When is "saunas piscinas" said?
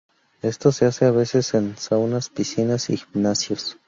1.77-2.89